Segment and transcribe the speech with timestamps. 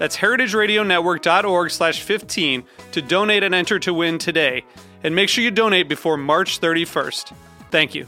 [0.00, 4.64] That's heritageradionetwork.org slash 15 to donate and enter to win today.
[5.04, 7.34] And make sure you donate before March 31st.
[7.70, 8.06] Thank you.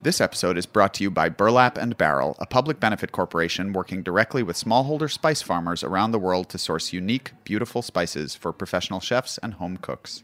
[0.00, 4.04] This episode is brought to you by Burlap and Barrel, a public benefit corporation working
[4.04, 9.00] directly with smallholder spice farmers around the world to source unique, beautiful spices for professional
[9.00, 10.22] chefs and home cooks.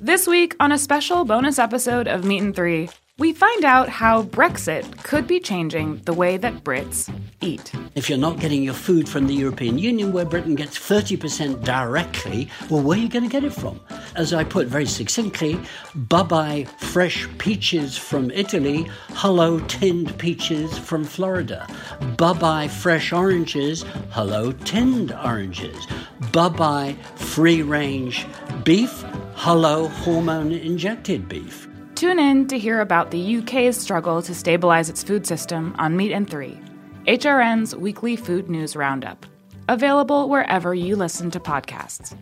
[0.00, 4.24] This week, on a special bonus episode of Meat and Three, we find out how
[4.24, 7.08] Brexit could be changing the way that Brits
[7.40, 7.72] eat.
[7.94, 12.48] If you're not getting your food from the European Union, where Britain gets 30% directly,
[12.68, 13.80] well, where are you going to get it from?
[14.16, 15.60] As I put very succinctly,
[15.94, 21.68] bye bye fresh peaches from Italy, hello tinned peaches from Florida.
[22.16, 25.86] Bye bye fresh oranges, hello tinned oranges.
[26.32, 28.26] Bye bye free range
[28.64, 31.68] beef, hello hormone injected beef.
[32.04, 36.12] Tune in to hear about the UK's struggle to stabilize its food system on Meat
[36.12, 36.60] and Three,
[37.06, 39.24] HRN's weekly food news roundup.
[39.70, 42.14] Available wherever you listen to podcasts.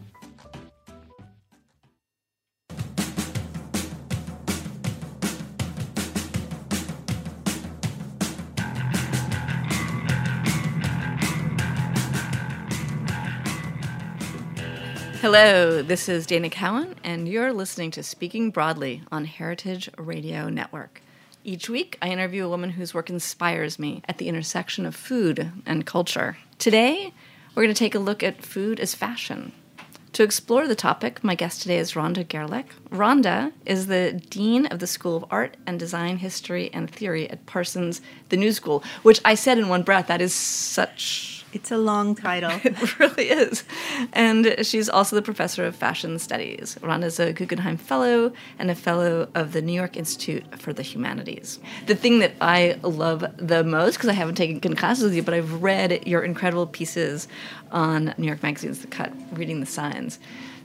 [15.22, 21.00] Hello, this is Dana Cowin, and you're listening to Speaking Broadly on Heritage Radio Network.
[21.44, 25.52] Each week, I interview a woman whose work inspires me at the intersection of food
[25.64, 26.38] and culture.
[26.58, 27.14] Today,
[27.54, 29.52] we're going to take a look at food as fashion.
[30.14, 32.70] To explore the topic, my guest today is Rhonda Garelick.
[32.90, 37.46] Rhonda is the Dean of the School of Art and Design History and Theory at
[37.46, 38.00] Parsons,
[38.30, 42.14] the New School, which I said in one breath, that is such it's a long
[42.14, 42.50] title.
[42.64, 43.64] it really is.
[44.12, 46.78] And she's also the professor of fashion studies.
[46.82, 50.82] Ron is a Guggenheim Fellow and a Fellow of the New York Institute for the
[50.82, 51.58] Humanities.
[51.86, 55.34] The thing that I love the most, because I haven't taken classes with you, but
[55.34, 57.28] I've read your incredible pieces
[57.70, 60.18] on New York Magazine's The Cut, reading the signs.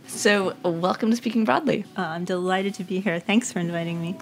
[0.08, 1.84] So, welcome to Speaking Broadly.
[1.98, 3.20] Uh, I'm delighted to be here.
[3.20, 4.16] Thanks for inviting me.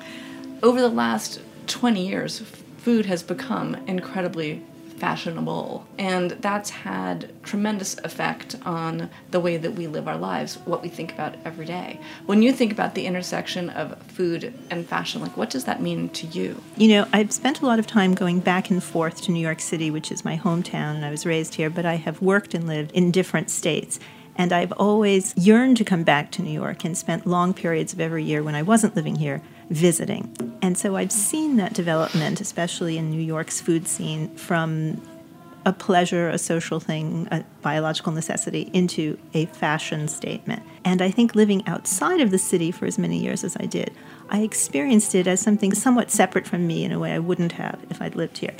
[0.63, 2.39] Over the last 20 years,
[2.77, 4.63] food has become incredibly
[5.05, 5.85] fashionable.
[5.99, 10.89] And that's had tremendous effect on the way that we live our lives, what we
[10.89, 11.99] think about every day.
[12.25, 16.09] When you think about the intersection of food and fashion, like what does that mean
[16.09, 16.59] to you?
[16.75, 19.59] You know, I've spent a lot of time going back and forth to New York
[19.59, 22.65] City, which is my hometown, and I was raised here, but I have worked and
[22.65, 23.99] lived in different states.
[24.35, 28.01] And I've always yearned to come back to New York and spent long periods of
[28.01, 30.57] every year when I wasn't living here visiting.
[30.61, 35.01] And so I've seen that development, especially in New York's food scene, from
[35.65, 40.61] a pleasure, a social thing, a biological necessity, into a fashion statement.
[40.83, 43.91] And I think living outside of the city for as many years as I did,
[44.29, 47.83] I experienced it as something somewhat separate from me in a way I wouldn't have
[47.89, 48.53] if I'd lived here.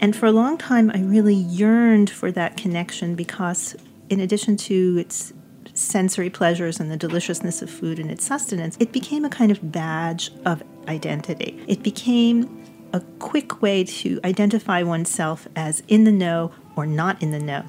[0.00, 3.74] And for a long time, I really yearned for that connection because,
[4.08, 5.32] in addition to its
[5.74, 9.72] sensory pleasures and the deliciousness of food and its sustenance, it became a kind of
[9.72, 11.62] badge of identity.
[11.66, 12.62] It became
[12.92, 17.64] a quick way to identify oneself as in the know or not in the know.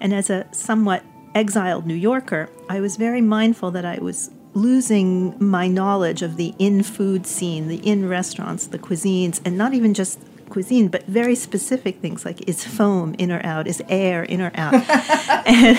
[0.00, 1.04] And as a somewhat
[1.34, 6.54] exiled New Yorker, I was very mindful that I was losing my knowledge of the
[6.58, 11.34] in food scene, the in restaurants, the cuisines, and not even just cuisine, but very
[11.34, 14.74] specific things like is foam in or out, is air in or out,
[15.46, 15.78] and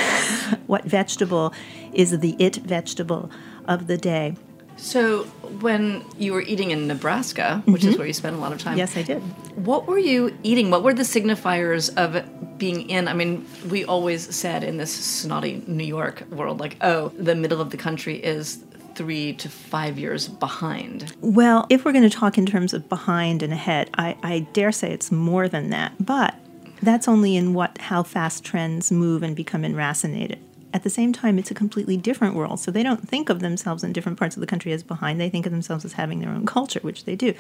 [0.68, 1.54] what vegetable
[1.94, 3.30] is the it vegetable
[3.68, 4.36] of the day.
[4.78, 5.24] So,
[5.60, 7.92] when you were eating in Nebraska, which mm-hmm.
[7.92, 9.20] is where you spent a lot of time, yes, I did.
[9.58, 10.72] What were you eating?
[10.72, 13.10] What were the signifiers of being in?
[13.10, 17.60] I mean, we always said in this snotty New York world, like, oh, the middle
[17.60, 18.64] of the country is
[19.00, 21.16] three to five years behind.
[21.22, 24.74] Well, if we're going to talk in terms of behind and ahead, I, I dare
[24.74, 25.94] say it's more than that.
[26.06, 26.36] But
[26.82, 30.40] that's only in what how fast trends move and become enracinated
[30.74, 32.60] at the same time, it's a completely different world.
[32.60, 35.20] So they don't think of themselves in different parts of the country as behind.
[35.20, 37.34] They think of themselves as having their own culture, which they do.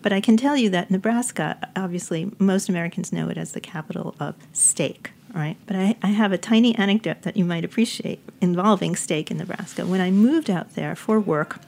[0.00, 4.14] But I can tell you that Nebraska, obviously, most Americans know it as the capital
[4.18, 5.10] of steak.
[5.32, 9.38] Right, but I, I have a tiny anecdote that you might appreciate involving steak in
[9.38, 9.86] Nebraska.
[9.86, 11.60] When I moved out there for work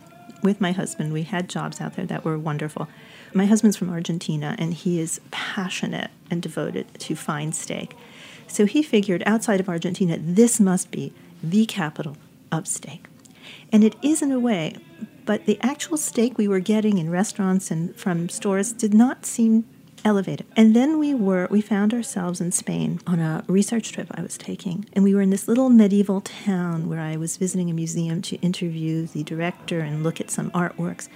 [0.43, 2.89] with my husband, we had jobs out there that were wonderful.
[3.33, 7.95] My husband's from Argentina, and he is passionate and devoted to fine steak.
[8.49, 11.13] So he figured outside of Argentina, this must be
[11.43, 12.17] the capital
[12.51, 13.07] of steak.
[13.71, 14.77] And it is in a way,
[15.25, 19.65] but the actual steak we were getting in restaurants and from stores did not seem
[20.05, 20.47] elevated.
[20.57, 24.37] And then we were we found ourselves in Spain on a research trip I was
[24.39, 24.87] taking.
[24.93, 28.37] And we were in this little medieval town where I was visiting a museum to
[28.37, 31.09] interview the director and look at some artworks.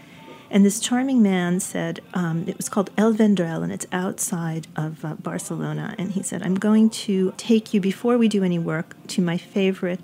[0.51, 5.05] And this charming man said, um, it was called El Vendrell, and it's outside of
[5.05, 5.95] uh, Barcelona.
[5.99, 9.39] And he said, I'm going to take you, before we do any work, to my
[9.39, 10.01] favorite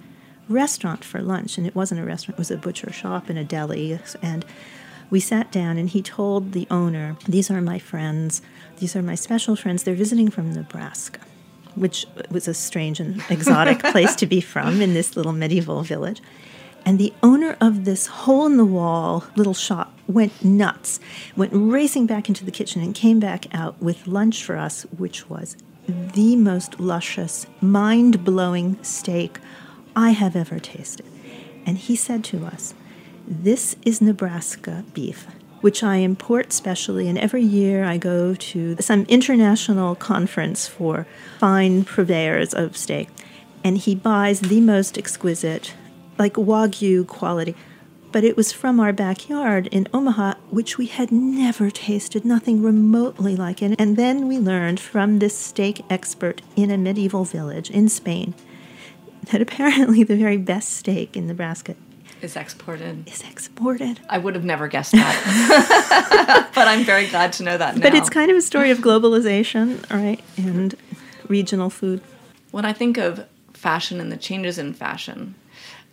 [0.49, 1.58] restaurant for lunch.
[1.58, 3.99] And it wasn't a restaurant, it was a butcher shop and a deli.
[4.20, 4.44] And
[5.11, 8.43] we sat down, and he told the owner, These are my friends.
[8.78, 9.82] These are my special friends.
[9.82, 11.20] They're visiting from Nebraska,
[11.74, 16.20] which was a strange and exotic place to be from in this little medieval village.
[16.84, 20.98] And the owner of this hole in the wall little shop went nuts,
[21.36, 25.30] went racing back into the kitchen and came back out with lunch for us, which
[25.30, 29.38] was the most luscious, mind blowing steak
[29.94, 31.06] I have ever tasted.
[31.66, 32.75] And he said to us,
[33.26, 35.26] This is Nebraska beef,
[35.62, 37.09] which I import specially.
[37.09, 41.06] And every year I go to some international conference for
[41.38, 43.09] fine purveyors of steak.
[43.64, 45.75] And he buys the most exquisite
[46.19, 47.55] like Wagyu quality.
[48.11, 53.37] But it was from our backyard in Omaha, which we had never tasted, nothing remotely
[53.37, 53.75] like it.
[53.81, 58.35] And then we learned from this steak expert in a medieval village in Spain
[59.31, 61.75] that apparently the very best steak in Nebraska
[62.22, 63.08] is exported.
[63.08, 64.00] Is exported.
[64.08, 66.50] I would have never guessed that.
[66.54, 67.82] but I'm very glad to know that now.
[67.82, 70.20] But it's kind of a story of globalization, right?
[70.36, 70.74] And
[71.28, 72.00] regional food.
[72.50, 75.34] When I think of fashion and the changes in fashion,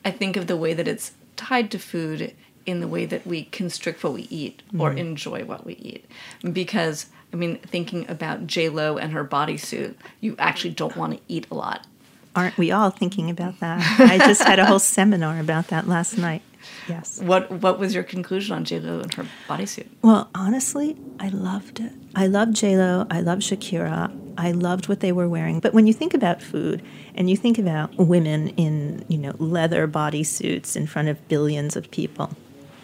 [0.05, 2.35] I think of the way that it's tied to food
[2.65, 4.97] in the way that we constrict what we eat or mm.
[4.97, 6.05] enjoy what we eat.
[6.53, 11.19] Because, I mean, thinking about J Lo and her bodysuit, you actually don't want to
[11.27, 11.87] eat a lot.
[12.35, 13.81] Aren't we all thinking about that?
[13.99, 16.41] I just had a whole seminar about that last night.
[16.87, 17.19] Yes.
[17.21, 19.87] What What was your conclusion on J Lo and her bodysuit?
[20.01, 21.91] Well, honestly, I loved it.
[22.15, 23.07] I loved J Lo.
[23.09, 24.11] I loved Shakira.
[24.37, 25.59] I loved what they were wearing.
[25.59, 26.81] But when you think about food
[27.15, 31.89] and you think about women in you know leather bodysuits in front of billions of
[31.91, 32.31] people,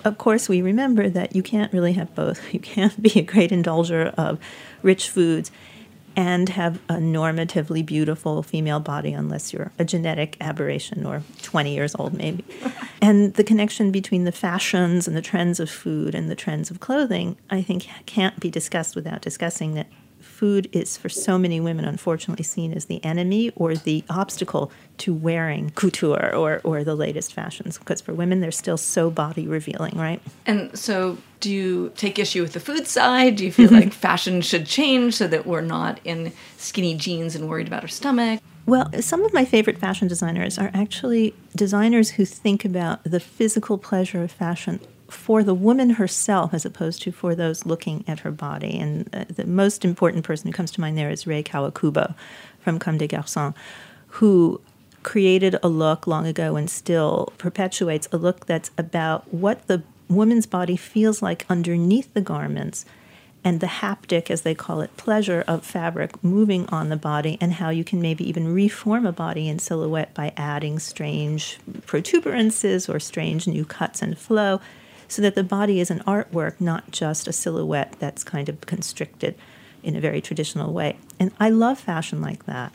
[0.04, 2.42] of course we remember that you can't really have both.
[2.54, 4.40] You can't be a great indulger of
[4.82, 5.52] rich foods
[6.16, 11.96] and have a normatively beautiful female body unless you're a genetic aberration or 20 years
[11.96, 12.44] old maybe.
[13.02, 16.80] And the connection between the fashions and the trends of food and the trends of
[16.80, 19.88] clothing i think can't be discussed without discussing that
[20.36, 25.14] food is for so many women unfortunately seen as the enemy or the obstacle to
[25.14, 27.78] wearing couture or, or the latest fashions.
[27.78, 30.22] Because for women they're still so body revealing right?
[30.46, 33.38] And so do you take issue with the food side?
[33.38, 33.76] Do you feel mm-hmm.
[33.76, 37.88] like fashion should change so that we're not in skinny jeans and worried about our
[37.88, 38.42] stomach?
[38.66, 43.78] Well, some of my favorite fashion designers are actually designers who think about the physical
[43.78, 48.32] pleasure of fashion for the woman herself as opposed to for those looking at her
[48.32, 48.78] body.
[48.78, 52.16] And uh, the most important person who comes to mind there is Rei Kawakubo
[52.60, 53.54] from Comme des Garçons,
[54.08, 54.62] who
[55.04, 60.48] created a look long ago and still perpetuates a look that's about what the woman's
[60.48, 62.86] body feels like underneath the garments
[63.46, 67.54] and the haptic, as they call it, pleasure of fabric moving on the body, and
[67.54, 73.00] how you can maybe even reform a body in silhouette by adding strange protuberances or
[73.00, 74.60] strange new cuts and flow
[75.08, 79.36] so that the body is an artwork, not just a silhouette that's kind of constricted
[79.84, 80.98] in a very traditional way.
[81.20, 82.74] And I love fashion like that.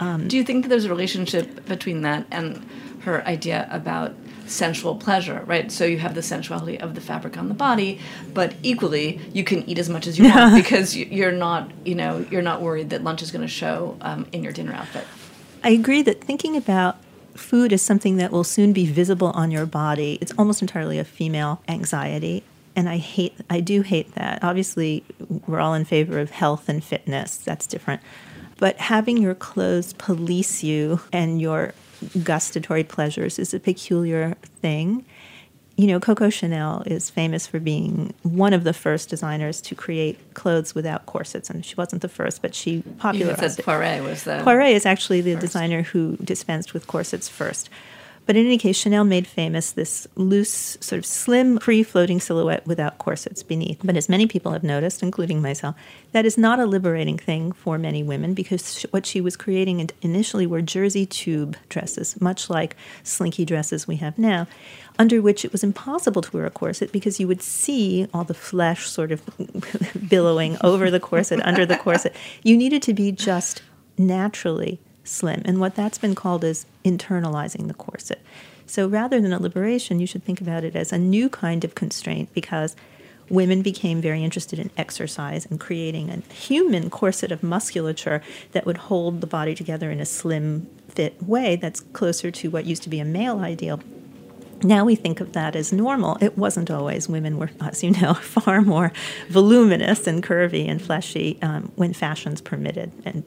[0.00, 2.66] Um, Do you think that there's a relationship between that and
[3.02, 4.14] her idea about
[4.46, 5.70] sensual pleasure, right?
[5.70, 8.00] So you have the sensuality of the fabric on the body,
[8.32, 12.24] but equally you can eat as much as you want because you're not, you know,
[12.30, 15.06] you're not worried that lunch is going to show um, in your dinner outfit.
[15.62, 16.96] I agree that thinking about
[17.34, 20.18] food is something that will soon be visible on your body.
[20.20, 22.42] It's almost entirely a female anxiety.
[22.76, 24.42] And I hate, I do hate that.
[24.42, 25.04] Obviously,
[25.46, 27.36] we're all in favor of health and fitness.
[27.36, 28.02] That's different.
[28.58, 31.74] But having your clothes police you and your
[32.22, 35.04] gustatory pleasures is a peculiar thing.
[35.76, 40.34] You know, Coco Chanel is famous for being one of the first designers to create
[40.34, 43.64] clothes without corsets, and she wasn't the first, but she popularized it.
[43.64, 45.40] Poiret was the Poiret is actually the first.
[45.40, 47.68] designer who dispensed with corsets first.
[48.26, 52.66] But in any case, Chanel made famous this loose, sort of slim, free floating silhouette
[52.66, 53.80] without corsets beneath.
[53.84, 55.74] But as many people have noticed, including myself,
[56.12, 60.46] that is not a liberating thing for many women because what she was creating initially
[60.46, 64.46] were jersey tube dresses, much like slinky dresses we have now,
[64.98, 68.32] under which it was impossible to wear a corset because you would see all the
[68.32, 69.22] flesh sort of
[70.08, 72.14] billowing over the corset, under the corset.
[72.42, 73.62] You needed to be just
[73.98, 75.42] naturally slim.
[75.44, 78.20] And what that's been called is internalizing the corset.
[78.66, 81.74] So rather than a liberation, you should think about it as a new kind of
[81.74, 82.74] constraint because
[83.28, 88.76] women became very interested in exercise and creating a human corset of musculature that would
[88.76, 92.88] hold the body together in a slim fit way that's closer to what used to
[92.88, 93.80] be a male ideal.
[94.62, 96.16] Now we think of that as normal.
[96.20, 97.08] It wasn't always.
[97.08, 98.92] Women were, as you know, far more
[99.28, 103.24] voluminous and curvy and fleshy um, when fashions permitted, and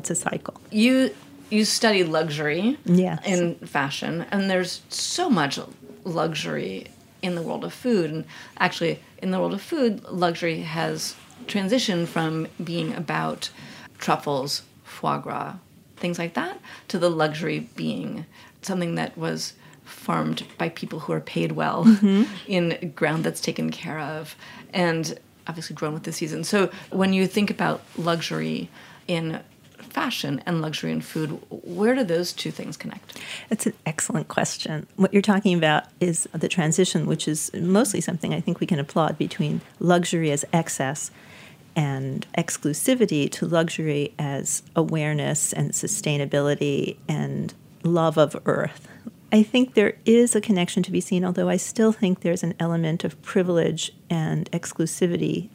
[0.00, 0.54] it's a cycle.
[0.70, 1.14] you
[1.50, 3.20] you study luxury Yes.
[3.26, 5.58] in fashion and there's so much
[6.04, 6.86] luxury
[7.22, 8.24] in the world of food and
[8.58, 11.14] actually in the world of food luxury has
[11.46, 13.50] transitioned from being about
[13.98, 15.56] truffles foie gras
[15.96, 18.24] things like that to the luxury being
[18.62, 19.52] something that was
[19.84, 22.22] farmed by people who are paid well mm-hmm.
[22.46, 24.34] in ground that's taken care of
[24.72, 28.68] and obviously grown with the season so when you think about luxury
[29.08, 29.40] in
[29.92, 33.18] fashion and luxury and food, where do those two things connect?
[33.48, 34.86] That's an excellent question.
[34.96, 38.78] What you're talking about is the transition, which is mostly something I think we can
[38.78, 41.10] applaud between luxury as excess
[41.76, 48.88] and exclusivity to luxury as awareness and sustainability and love of earth.
[49.32, 52.54] I think there is a connection to be seen, although I still think there's an
[52.58, 55.48] element of privilege and exclusivity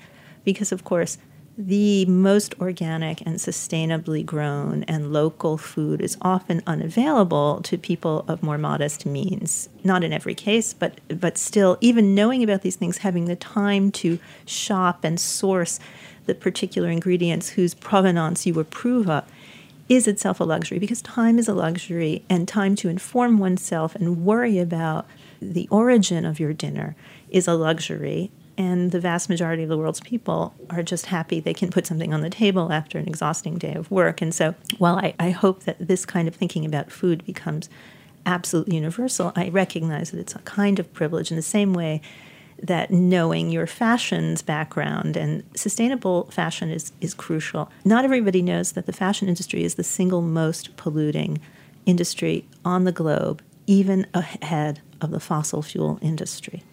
[0.45, 1.17] because, of course,
[1.57, 8.43] the most organic and sustainably grown and local food is often unavailable to people of
[8.43, 9.69] more modest means.
[9.83, 13.91] Not in every case, but but still, even knowing about these things, having the time
[13.93, 15.79] to shop and source
[16.25, 19.23] the particular ingredients whose provenance you approve of
[19.87, 24.25] is itself a luxury because time is a luxury and time to inform oneself and
[24.25, 25.05] worry about
[25.39, 26.95] the origin of your dinner
[27.29, 31.53] is a luxury and the vast majority of the world's people are just happy they
[31.53, 34.21] can put something on the table after an exhausting day of work.
[34.21, 37.69] And so, while I, I hope that this kind of thinking about food becomes
[38.25, 42.01] absolutely universal, I recognize that it's a kind of privilege in the same way
[42.61, 47.69] that knowing your fashion's background and sustainable fashion is, is crucial.
[47.83, 51.39] Not everybody knows that the fashion industry is the single most polluting
[51.85, 56.63] industry on the globe, even ahead of the fossil fuel industry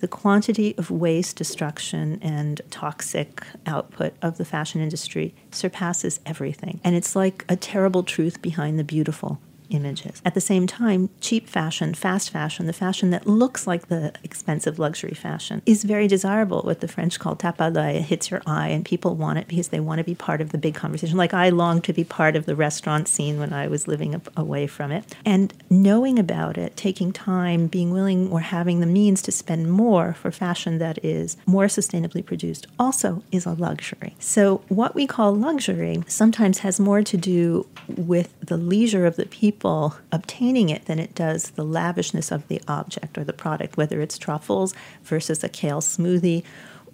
[0.00, 6.80] the quantity of waste, destruction, and toxic output of the fashion industry surpasses everything.
[6.84, 9.40] And it's like a terrible truth behind the beautiful
[9.70, 10.22] images.
[10.24, 14.78] At the same time, cheap fashion, fast fashion, the fashion that looks like the expensive
[14.78, 16.62] luxury fashion, is very desirable.
[16.62, 19.48] What the French call tape à l'œil, it hits your eye, and people want it
[19.48, 21.16] because they want to be part of the big conversation.
[21.16, 24.66] Like I longed to be part of the restaurant scene when I was living away
[24.66, 25.14] from it.
[25.24, 30.14] And knowing about it, taking time, being willing or having the means to spend more
[30.14, 34.14] for fashion that is more sustainably produced also is a luxury.
[34.18, 39.26] So, what we call luxury sometimes has more to do with the leisure of the
[39.26, 44.00] people obtaining it than it does the lavishness of the object or the product, whether
[44.00, 46.44] it's truffles versus a kale smoothie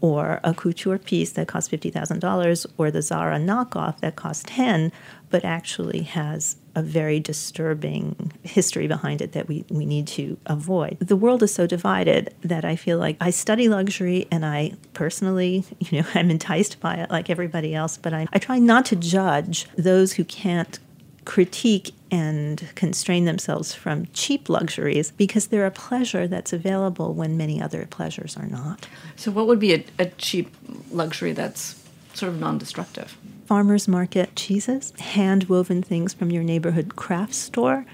[0.00, 4.92] or a couture piece that costs $50,000 or the Zara knockoff that costs 10
[5.30, 10.96] but actually has a very disturbing history behind it that we, we need to avoid.
[11.00, 15.64] The world is so divided that I feel like I study luxury and I personally,
[15.80, 18.96] you know, I'm enticed by it like everybody else, but I, I try not to
[18.96, 20.78] judge those who can't
[21.24, 27.60] critique and constrain themselves from cheap luxuries because they're a pleasure that's available when many
[27.60, 28.86] other pleasures are not.
[29.16, 30.54] So, what would be a, a cheap
[30.90, 31.82] luxury that's
[32.14, 33.16] sort of non destructive?
[33.46, 37.84] Farmers market cheeses, hand woven things from your neighborhood craft store.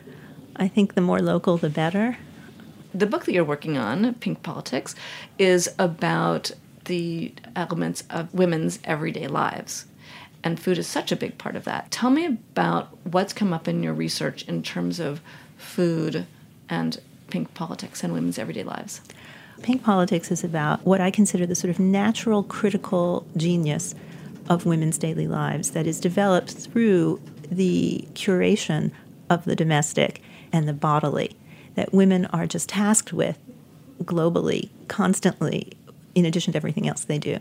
[0.56, 2.18] I think the more local, the better.
[2.92, 4.94] The book that you're working on, Pink Politics,
[5.38, 6.52] is about
[6.84, 9.86] the elements of women's everyday lives.
[10.42, 11.90] And food is such a big part of that.
[11.90, 15.20] Tell me about what's come up in your research in terms of
[15.56, 16.26] food
[16.68, 19.00] and pink politics and women's everyday lives.
[19.62, 23.94] Pink Politics is about what I consider the sort of natural critical genius
[24.48, 27.20] of women's daily lives that is developed through
[27.50, 28.90] the curation
[29.28, 31.36] of the domestic and the bodily
[31.74, 33.38] that women are just tasked with
[34.02, 35.72] globally, constantly,
[36.14, 37.38] in addition to everything else they do.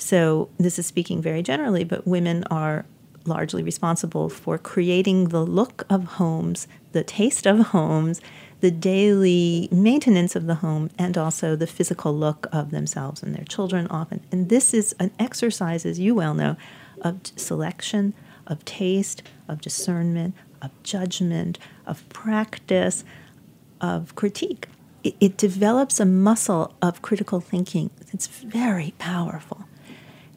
[0.00, 2.86] So, this is speaking very generally, but women are
[3.26, 8.22] largely responsible for creating the look of homes, the taste of homes,
[8.60, 13.44] the daily maintenance of the home, and also the physical look of themselves and their
[13.44, 14.22] children often.
[14.32, 16.56] And this is an exercise, as you well know,
[17.02, 18.14] of selection,
[18.46, 23.04] of taste, of discernment, of judgment, of practice,
[23.82, 24.66] of critique.
[25.04, 29.66] It, it develops a muscle of critical thinking that's very powerful.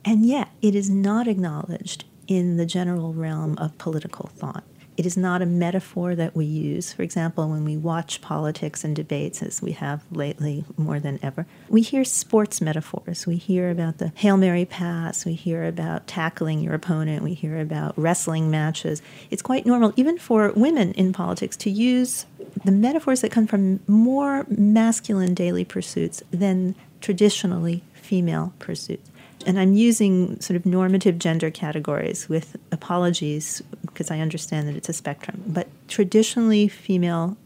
[0.05, 4.63] And yet, it is not acknowledged in the general realm of political thought.
[4.95, 6.93] It is not a metaphor that we use.
[6.93, 11.47] For example, when we watch politics and debates, as we have lately more than ever,
[11.67, 13.25] we hear sports metaphors.
[13.25, 17.59] We hear about the Hail Mary pass, we hear about tackling your opponent, we hear
[17.59, 19.01] about wrestling matches.
[19.31, 22.27] It's quite normal, even for women in politics, to use
[22.63, 29.09] the metaphors that come from more masculine daily pursuits than traditionally female pursuits
[29.45, 34.89] and I'm using sort of normative gender categories with apologies because I understand that it's
[34.89, 35.43] a spectrum.
[35.45, 37.37] But traditionally female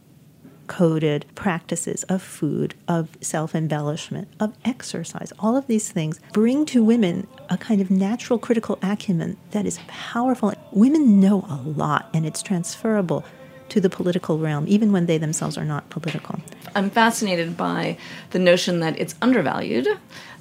[0.67, 6.83] coded practices of food, of self embellishment, of exercise, all of these things bring to
[6.83, 10.53] women a kind of natural critical acumen that is powerful.
[10.71, 13.23] Women know a lot and it's transferable
[13.69, 16.39] to the political realm, even when they themselves are not political.
[16.75, 17.97] I'm fascinated by
[18.31, 19.87] the notion that it's undervalued,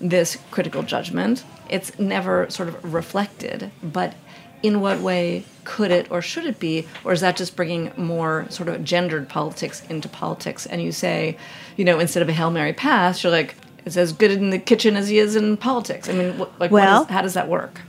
[0.01, 1.45] this critical judgment.
[1.69, 4.15] It's never sort of reflected, but
[4.63, 6.87] in what way could it or should it be?
[7.05, 10.67] Or is that just bringing more sort of gendered politics into politics?
[10.67, 11.37] And you say,
[11.77, 13.55] you know, instead of a Hail Mary pass, you're like,
[13.85, 16.09] it's as good in the kitchen as he is in politics.
[16.09, 17.81] I mean, like, well, how does that work?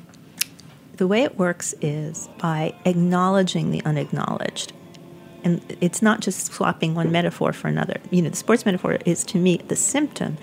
[0.97, 4.73] The way it works is by acknowledging the unacknowledged
[5.43, 7.99] and it's not just swapping one metaphor for another.
[8.11, 10.37] You know, the sports metaphor is to me the symptom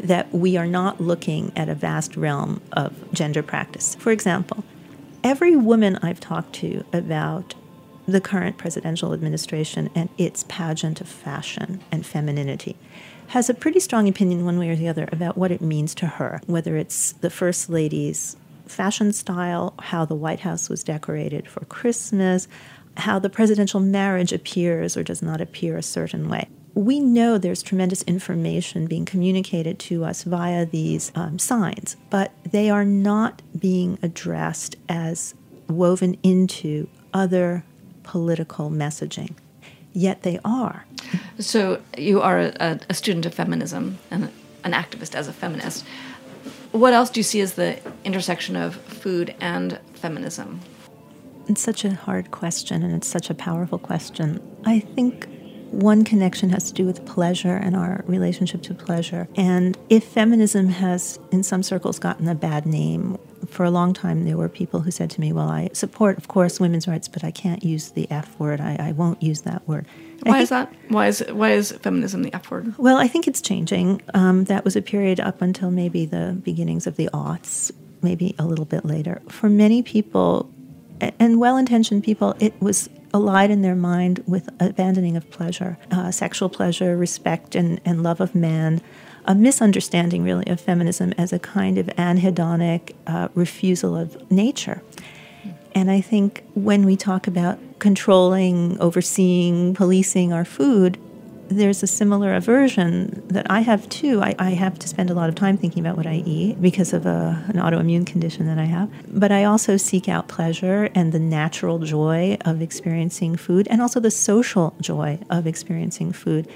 [0.00, 3.94] that we are not looking at a vast realm of gender practice.
[3.96, 4.64] For example,
[5.24, 7.54] every woman I've talked to about
[8.06, 12.76] the current presidential administration and its pageant of fashion and femininity
[13.28, 16.06] has a pretty strong opinion, one way or the other, about what it means to
[16.06, 21.64] her, whether it's the First Lady's fashion style, how the White House was decorated for
[21.66, 22.48] Christmas,
[22.98, 26.48] how the presidential marriage appears or does not appear a certain way.
[26.74, 32.70] We know there's tremendous information being communicated to us via these um, signs, but they
[32.70, 35.34] are not being addressed as
[35.68, 37.64] woven into other
[38.02, 39.34] political messaging.
[39.92, 40.86] Yet they are.
[41.38, 44.30] So, you are a, a student of feminism and
[44.62, 45.84] an activist as a feminist.
[46.72, 50.60] What else do you see as the intersection of food and feminism?
[51.48, 54.40] It's such a hard question and it's such a powerful question.
[54.64, 55.26] I think
[55.70, 59.28] one connection has to do with pleasure and our relationship to pleasure.
[59.36, 64.24] And if feminism has, in some circles, gotten a bad name, for a long time
[64.24, 67.24] there were people who said to me, Well, I support, of course, women's rights, but
[67.24, 68.60] I can't use the F word.
[68.60, 69.86] I, I won't use that word.
[70.22, 70.72] Why think, is that?
[70.88, 72.76] Why is why is feminism the F word?
[72.76, 74.02] Well, I think it's changing.
[74.14, 77.70] Um, that was a period up until maybe the beginnings of the aughts,
[78.02, 79.22] maybe a little bit later.
[79.28, 80.50] For many people,
[81.00, 86.10] and well intentioned people, it was allied in their mind with abandoning of pleasure, uh,
[86.10, 88.80] sexual pleasure, respect, and, and love of man,
[89.24, 94.82] a misunderstanding really of feminism as a kind of anhedonic uh, refusal of nature.
[95.74, 100.98] And I think when we talk about controlling, overseeing, policing our food,
[101.48, 104.20] there's a similar aversion that I have too.
[104.22, 106.92] I, I, have to spend a lot of time thinking about what I eat because
[106.92, 108.90] of a, an autoimmune condition that I have.
[109.08, 114.00] But I also seek out pleasure and the natural joy of experiencing food and also
[114.00, 116.48] the social joy of experiencing food.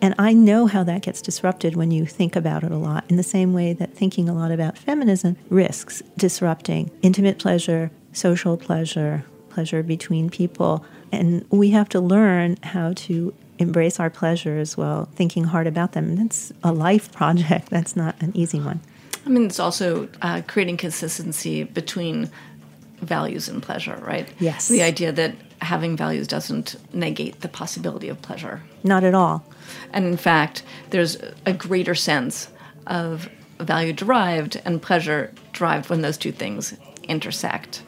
[0.00, 3.16] And I know how that gets disrupted when you think about it a lot, in
[3.16, 9.24] the same way that thinking a lot about feminism risks disrupting intimate pleasure, social pleasure,
[9.50, 10.84] pleasure between people.
[11.12, 16.16] And we have to learn how to embrace our pleasures while thinking hard about them.
[16.16, 17.70] That's a life project.
[17.70, 18.80] That's not an easy one.
[19.24, 22.30] I mean, it's also uh, creating consistency between
[23.00, 24.28] values and pleasure, right?
[24.38, 24.68] Yes.
[24.68, 28.62] The idea that having values doesn't negate the possibility of pleasure.
[28.82, 29.44] Not at all.
[29.92, 32.48] And in fact, there's a greater sense
[32.86, 33.28] of
[33.60, 37.82] value derived and pleasure derived when those two things intersect.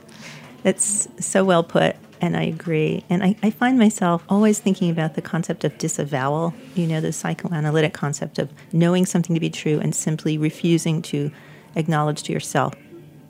[0.62, 3.04] It's so well put and I agree.
[3.10, 7.12] And I, I, find myself always thinking about the concept of disavowal, you know, the
[7.12, 11.30] psychoanalytic concept of knowing something to be true and simply refusing to
[11.76, 12.74] acknowledge to yourself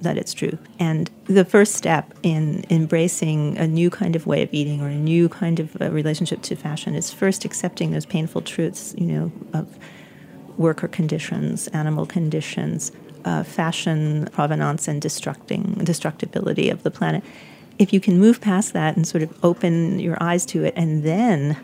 [0.01, 0.59] that it's true.
[0.79, 4.95] And the first step in embracing a new kind of way of eating or a
[4.95, 9.33] new kind of uh, relationship to fashion is first accepting those painful truths, you know,
[9.53, 9.79] of
[10.57, 12.93] worker conditions, animal conditions,
[13.25, 17.25] uh, fashion provenance, and destructing destructibility of the planet.
[17.79, 21.03] If you can move past that and sort of open your eyes to it, and
[21.03, 21.57] then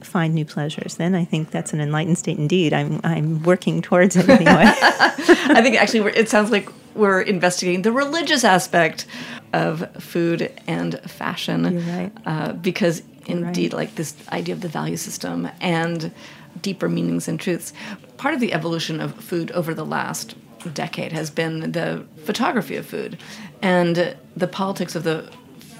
[0.00, 2.72] find new pleasures, then I think that's an enlightened state indeed.
[2.72, 4.64] I'm I'm working towards it anyway.
[4.66, 9.06] I think actually we're, it sounds like we're investigating the religious aspect
[9.52, 11.86] of food and fashion.
[11.86, 12.12] Right.
[12.24, 13.78] Uh, because indeed, right.
[13.78, 16.12] like this idea of the value system and
[16.60, 17.72] deeper meanings and truths.
[18.16, 20.36] Part of the evolution of food over the last
[20.72, 23.18] decade has been the photography of food
[23.64, 25.28] and the politics of the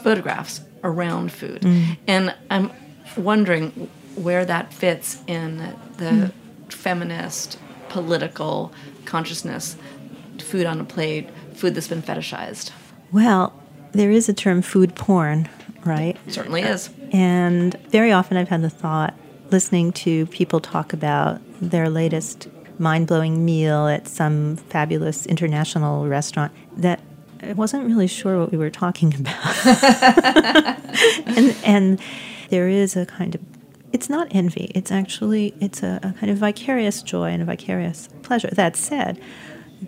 [0.02, 1.60] photographs around food.
[1.62, 1.96] Mm.
[2.06, 2.70] And I'm
[3.16, 5.58] wondering where that fits in
[5.98, 6.32] the Mm.
[6.70, 8.72] feminist political
[9.04, 9.76] consciousness
[10.38, 12.70] food on a plate, food that's been fetishized.
[13.12, 13.52] well,
[13.92, 15.48] there is a term food porn,
[15.84, 16.16] right?
[16.28, 16.90] Certainly is.
[17.12, 19.14] And very often I've had the thought,
[19.52, 26.50] listening to people talk about their latest mind blowing meal at some fabulous international restaurant,
[26.78, 26.98] that
[27.48, 29.66] I wasn't really sure what we were talking about.
[31.26, 32.00] and, and
[32.50, 33.40] there is a kind of
[33.92, 38.08] it's not envy it's actually it's a, a kind of vicarious joy and a vicarious
[38.22, 39.20] pleasure that said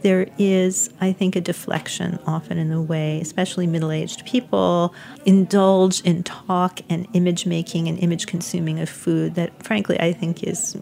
[0.03, 6.01] there is, I think, a deflection often in the way, especially middle aged people indulge
[6.03, 10.77] in talk and image making and image consuming of food that, frankly, I think is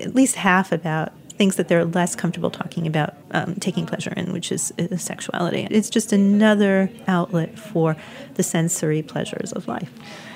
[0.00, 4.32] at least half about things that they're less comfortable talking about um, taking pleasure in,
[4.32, 5.66] which is, is sexuality.
[5.70, 7.96] It's just another outlet for
[8.34, 9.90] the sensory pleasures of life.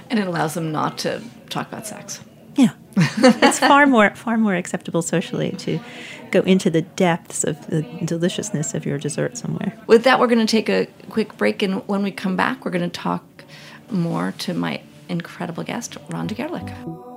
[0.09, 2.21] And it allows them not to talk about sex.
[2.55, 5.81] Yeah, it's far more far more acceptable socially to
[6.31, 9.79] go into the depths of the deliciousness of your dessert somewhere.
[9.87, 12.71] With that, we're going to take a quick break, and when we come back, we're
[12.71, 13.25] going to talk
[13.91, 17.12] more to my incredible guest, Rhonda Garelick.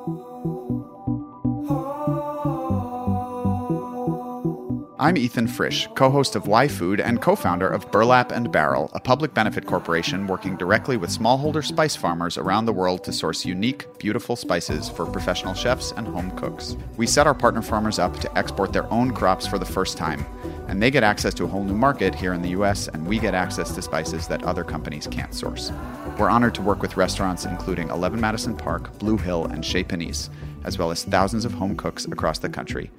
[4.97, 8.89] I'm Ethan Frisch, co host of Why Food and co founder of Burlap and Barrel,
[8.93, 13.43] a public benefit corporation working directly with smallholder spice farmers around the world to source
[13.43, 16.77] unique, beautiful spices for professional chefs and home cooks.
[16.95, 20.25] We set our partner farmers up to export their own crops for the first time,
[20.69, 23.19] and they get access to a whole new market here in the US, and we
[23.19, 25.73] get access to spices that other companies can't source.
[26.17, 30.29] We're honored to work with restaurants including 11 Madison Park, Blue Hill, and Chez Panisse,
[30.65, 32.91] as well as thousands of home cooks across the country.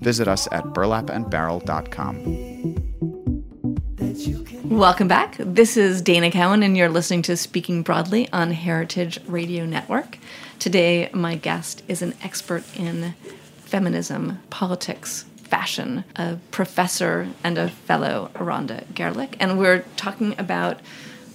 [0.00, 2.82] Visit us at burlapandbarrel.com.
[4.64, 5.36] Welcome back.
[5.38, 10.18] This is Dana Cowin, and you're listening to Speaking Broadly on Heritage Radio Network.
[10.58, 13.14] Today, my guest is an expert in
[13.56, 20.80] feminism, politics, fashion, a professor and a fellow, Rhonda Garelick, and we're talking about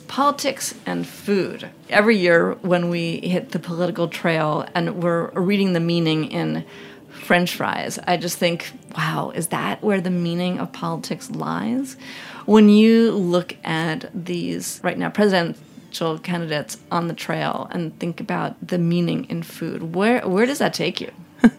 [0.08, 1.70] politics and food.
[1.90, 6.66] Every year, when we hit the political trail and we're reading the meaning in
[7.10, 11.98] French fries, I just think, wow, is that where the meaning of politics lies?
[12.46, 18.56] When you look at these right now, presidential candidates on the trail and think about
[18.66, 21.12] the meaning in food, where where does that take you?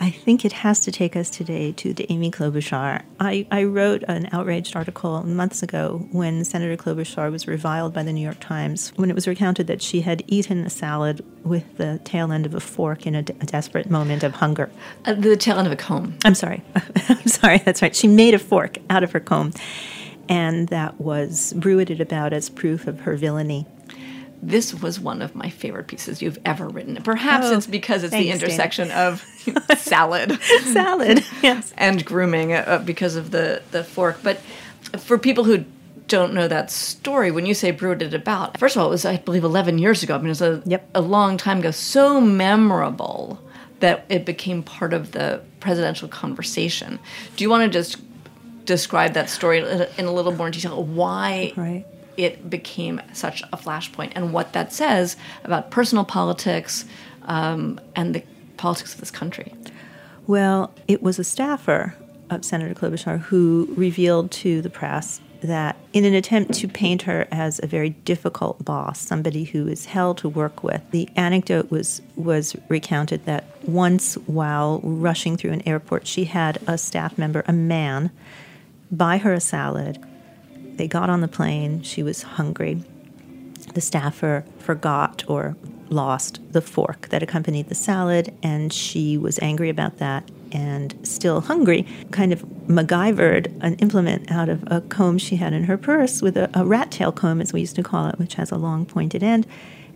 [0.00, 3.02] I think it has to take us today to the Amy Klobuchar.
[3.18, 8.12] I, I wrote an outraged article months ago when Senator Klobuchar was reviled by the
[8.12, 12.00] New York Times when it was recounted that she had eaten a salad with the
[12.04, 14.70] tail end of a fork in a, de- a desperate moment of hunger.
[15.04, 16.16] Uh, the tail end of a comb.
[16.24, 16.62] I'm sorry.
[17.08, 17.94] I'm sorry, that's right.
[17.94, 19.52] She made a fork out of her comb,
[20.28, 23.66] and that was bruited about as proof of her villainy.
[24.40, 26.96] This was one of my favorite pieces you've ever written.
[27.02, 28.44] Perhaps Oh, it's because it's the thanks, Dana.
[28.52, 29.24] intersection of
[29.78, 31.72] salad Salad, yes.
[31.76, 34.18] and grooming uh, because of the, the fork.
[34.22, 34.40] But
[34.98, 35.64] for people who
[36.06, 39.04] don't know that story, when you say brewed it about, first of all, it was,
[39.04, 40.14] I believe, 11 years ago.
[40.14, 40.88] I mean, it was a, Yep.
[40.94, 41.70] a long time ago.
[41.72, 43.40] So memorable
[43.80, 46.98] that it became part of the presidential conversation.
[47.36, 47.96] Do you want to just
[48.64, 50.82] describe that story in a little more detail?
[50.82, 51.84] Why Right.
[52.18, 56.84] It became such a flashpoint and what that says about personal politics
[57.22, 58.22] um, and the
[58.58, 59.54] politics of this country.
[60.26, 61.94] Well, it was a staffer
[62.28, 67.28] of Senator Klobuchar who revealed to the press that in an attempt to paint her
[67.30, 72.02] as a very difficult boss, somebody who is hell to work with, the anecdote was
[72.16, 77.52] was recounted that once while rushing through an airport, she had a staff member, a
[77.52, 78.10] man,
[78.90, 80.04] buy her a salad.
[80.78, 82.82] They got on the plane, she was hungry.
[83.74, 85.56] The staffer forgot or
[85.90, 91.40] lost the fork that accompanied the salad, and she was angry about that and still
[91.42, 96.22] hungry, kind of MacGyvered an implement out of a comb she had in her purse
[96.22, 98.56] with a, a rat tail comb, as we used to call it, which has a
[98.56, 99.46] long pointed end,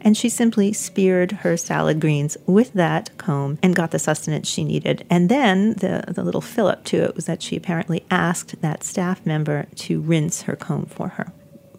[0.03, 4.65] And she simply speared her salad greens with that comb and got the sustenance she
[4.65, 5.07] needed.
[5.09, 9.25] And then the, the little fillip to it was that she apparently asked that staff
[9.25, 11.33] member to rinse her comb for her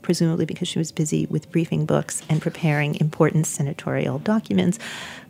[0.03, 4.77] presumably because she was busy with briefing books and preparing important senatorial documents.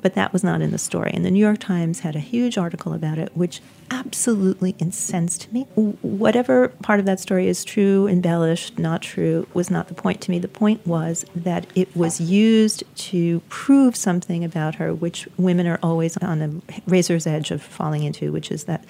[0.01, 1.12] But that was not in the story.
[1.13, 5.62] And the New York Times had a huge article about it, which absolutely incensed me.
[5.75, 10.31] Whatever part of that story is true, embellished, not true, was not the point to
[10.31, 10.39] me.
[10.39, 15.79] The point was that it was used to prove something about her, which women are
[15.81, 18.83] always on the razor's edge of falling into, which is that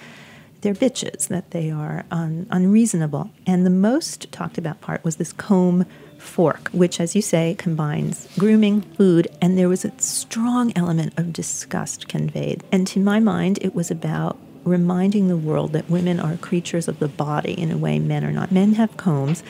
[0.64, 3.30] they're bitches, that they are un- unreasonable.
[3.46, 5.86] And the most talked about part was this comb
[6.18, 11.32] fork, which, as you say, combines grooming, food, and there was a strong element of
[11.32, 12.64] disgust conveyed.
[12.72, 16.98] And to my mind, it was about reminding the world that women are creatures of
[16.98, 18.50] the body in a way men are not.
[18.50, 19.42] Men have combs,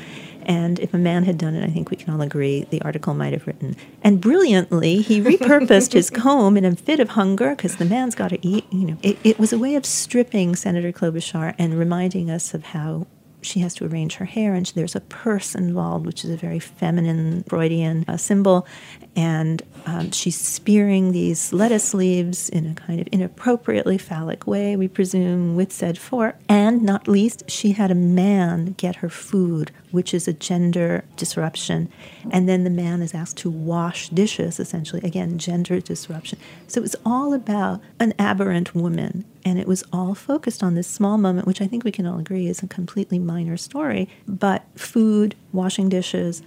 [0.46, 3.14] and if a man had done it, I think we can all agree the article
[3.14, 3.76] might have written.
[4.02, 8.28] And brilliantly, he repurposed his comb in a fit of hunger because the man's got
[8.28, 8.64] to eat.
[8.70, 12.64] You know, it, it was a way of stripping Senator Klobuchar and reminding us of
[12.64, 13.07] how
[13.44, 16.59] she has to arrange her hair, and there's a purse involved, which is a very
[16.59, 18.66] feminine Freudian uh, symbol.
[19.14, 24.88] And um, she's spearing these lettuce leaves in a kind of inappropriately phallic way, we
[24.88, 26.37] presume, with said fork.
[26.48, 31.88] And not least, she had a man get her food, which is a gender disruption.
[32.33, 35.00] And then the man is asked to wash dishes, essentially.
[35.04, 36.40] Again, gender disruption.
[36.66, 40.88] So it was all about an aberrant woman and it was all focused on this
[40.88, 44.09] small moment, which I think we can all agree is a completely minor story.
[44.26, 46.42] But food, washing dishes,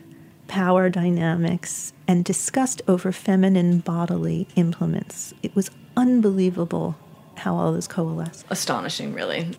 [0.50, 5.34] power dynamics, and disgust over feminine bodily implements.
[5.42, 6.98] It was unbelievable
[7.36, 8.46] how all this coalesced.
[8.50, 9.52] Astonishing, really.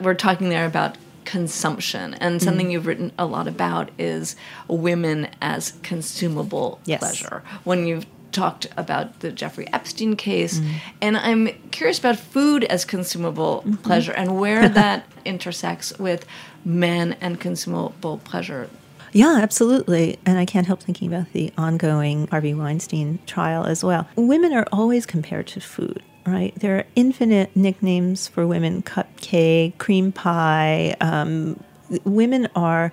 [0.00, 2.72] We're talking there about consumption, and something mm.
[2.72, 4.36] you've written a lot about is
[4.68, 7.00] women as consumable yes.
[7.00, 7.42] pleasure.
[7.64, 10.74] When you've talked about the Jeffrey Epstein case, mm.
[11.00, 13.74] and I'm curious about food as consumable mm-hmm.
[13.76, 16.26] pleasure and where that intersects with
[16.64, 18.68] men and consumable pleasure.
[19.12, 20.18] Yeah, absolutely.
[20.24, 24.08] And I can't help thinking about the ongoing Harvey Weinstein trial as well.
[24.16, 26.54] Women are always compared to food right?
[26.54, 30.94] There are infinite nicknames for women cupcake, cream pie.
[31.00, 31.62] Um,
[32.04, 32.92] women are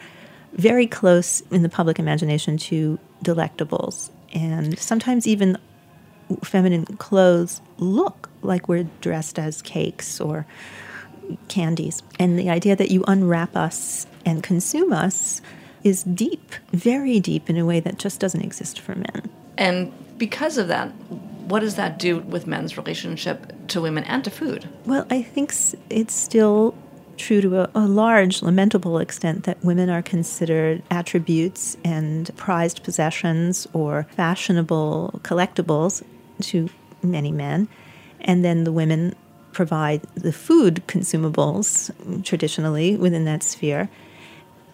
[0.54, 5.58] very close in the public imagination to delectables and sometimes even
[6.44, 10.46] feminine clothes look like we're dressed as cakes or
[11.48, 12.04] candies.
[12.20, 15.42] And the idea that you unwrap us and consume us
[15.84, 19.30] is deep, very deep in a way that just doesn't exist for men.
[19.58, 20.92] And because of that,
[21.50, 24.70] what does that do with men's relationship to women and to food?
[24.86, 25.52] Well, I think
[25.90, 26.76] it's still
[27.18, 33.68] true to a, a, large, lamentable extent that women are considered attributes and prized possessions
[33.74, 36.04] or fashionable collectibles
[36.42, 36.70] to
[37.02, 37.68] many men.
[38.22, 39.16] And then the women
[39.52, 41.92] provide the food consumables
[42.24, 43.90] traditionally within that sphere.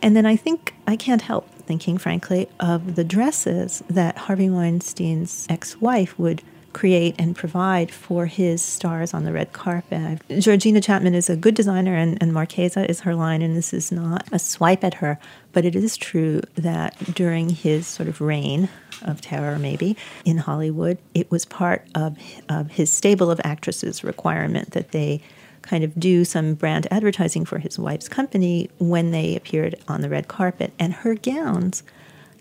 [0.01, 5.47] And then I think I can't help thinking, frankly, of the dresses that Harvey Weinstein's
[5.49, 6.41] ex wife would
[6.75, 10.21] create and provide for his stars on the red carpet.
[10.39, 13.93] Georgina Chapman is a good designer, and, and Marchesa is her line, and this is
[13.93, 15.17] not a swipe at her,
[15.53, 18.67] but it is true that during his sort of reign
[19.03, 22.17] of terror, maybe, in Hollywood, it was part of,
[22.49, 25.21] of his stable of actresses requirement that they
[25.65, 30.09] kind of do some brand advertising for his wife's company when they appeared on the
[30.09, 30.73] red carpet.
[30.79, 31.83] And her gowns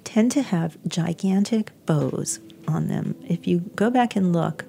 [0.04, 3.16] tend to have gigantic bows on them.
[3.26, 4.64] If you go back and look,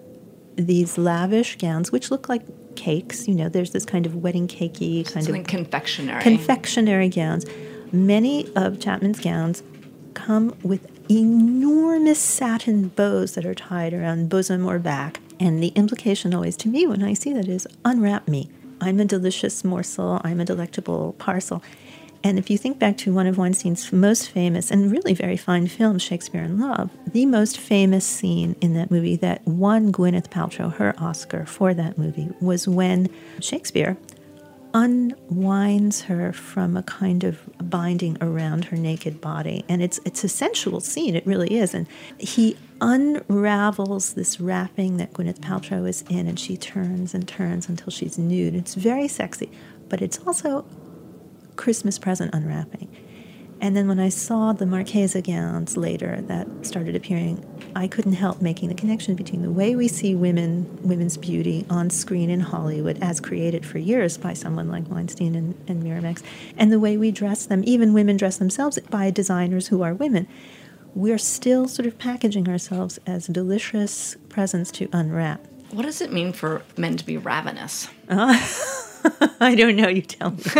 [0.55, 2.43] these lavish gowns, which look like
[2.75, 6.21] cakes, you know, there's this kind of wedding cakey kind Something of confectionery.
[6.21, 7.45] Confectionery gowns.
[7.91, 9.63] Many of Chapman's gowns
[10.13, 15.19] come with enormous satin bows that are tied around bosom or back.
[15.39, 18.49] And the implication always to me when I see that is unwrap me.
[18.81, 21.63] I'm a delicious morsel, I'm a delectable parcel.
[22.23, 25.67] And if you think back to one of Weinstein's most famous and really very fine
[25.67, 30.73] films, Shakespeare in Love, the most famous scene in that movie that won Gwyneth Paltrow
[30.73, 33.09] her Oscar for that movie was when
[33.41, 33.95] Shakespeare
[34.73, 39.63] unwinds her from a kind of binding around her naked body.
[39.69, 41.73] And it's it's a sensual scene, it really is.
[41.73, 47.69] And he unravels this wrapping that Gwyneth Paltrow is in and she turns and turns
[47.69, 48.55] until she's nude.
[48.55, 49.49] It's very sexy,
[49.89, 50.65] but it's also
[51.55, 52.89] Christmas present unwrapping.
[53.61, 57.43] And then when I saw the Marchesa gowns later that started appearing,
[57.75, 61.89] I couldn't help making the connection between the way we see women, women's beauty on
[61.89, 66.21] screen in Hollywood, as created for years by someone like Weinstein and, and Miramax,
[66.57, 70.27] and the way we dress them, even women dress themselves by designers who are women.
[70.95, 75.45] We're still sort of packaging ourselves as delicious presents to unwrap.
[75.71, 77.89] What does it mean for men to be ravenous?
[78.07, 78.33] Uh,
[79.39, 80.41] I don't know, you tell me.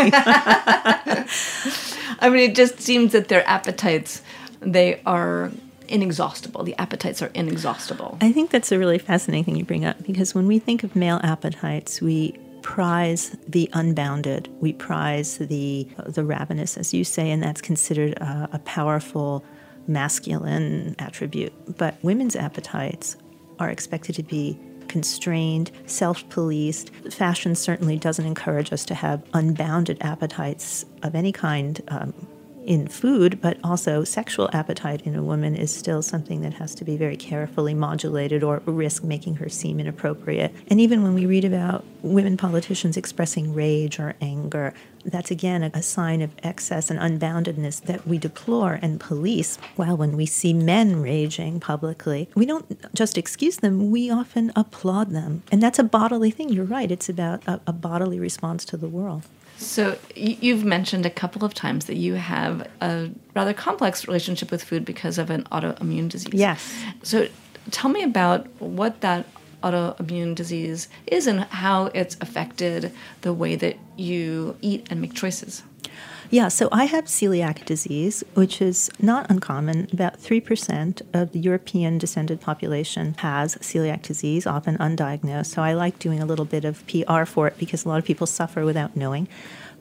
[2.18, 4.22] I mean, it just seems that their appetites,
[4.60, 5.50] they are
[5.88, 6.64] inexhaustible.
[6.64, 8.18] The appetites are inexhaustible.
[8.20, 10.94] I think that's a really fascinating thing you bring up because when we think of
[10.94, 14.48] male appetites, we prize the unbounded.
[14.60, 19.44] We prize the the ravenous, as you say, and that's considered a, a powerful
[19.88, 21.52] masculine attribute.
[21.76, 23.16] But women's appetites
[23.58, 26.90] are expected to be constrained, self policed.
[27.10, 31.80] Fashion certainly doesn't encourage us to have unbounded appetites of any kind.
[31.88, 32.14] Um,
[32.66, 36.84] in food, but also sexual appetite in a woman is still something that has to
[36.84, 40.52] be very carefully modulated or risk making her seem inappropriate.
[40.68, 44.74] And even when we read about women politicians expressing rage or anger,
[45.04, 49.56] that's again a, sign of excess and unboundedness that we deplore and police.
[49.76, 55.10] While when we see men raging publicly, we don't just excuse them, we often applaud
[55.10, 55.44] them.
[55.52, 56.48] And that's a bodily thing.
[56.48, 59.22] You're right, it's about a, a bodily response to the world.
[59.56, 64.62] So you've mentioned a couple of times that you have a rather complex relationship with
[64.62, 66.34] food because of an autoimmune disease.
[66.34, 66.74] Yes.
[67.02, 67.28] So
[67.70, 69.26] tell me about what that
[69.62, 72.92] autoimmune disease is and how it's affected
[73.22, 75.62] the way that you eat and make choices.
[76.28, 79.88] Yeah, so I have celiac disease, which is not uncommon.
[79.92, 85.46] About 3% of the European descended population has celiac disease, often undiagnosed.
[85.46, 88.04] So I like doing a little bit of PR for it because a lot of
[88.04, 89.28] people suffer without knowing.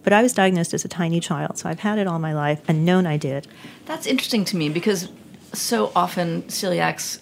[0.03, 2.61] But I was diagnosed as a tiny child, so I've had it all my life
[2.67, 3.47] and known I did.
[3.85, 5.09] That's interesting to me because
[5.51, 7.21] so often celiacs